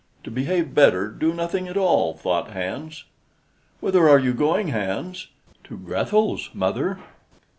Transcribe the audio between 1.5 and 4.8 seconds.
at all," thought Hans. "Whither are you going,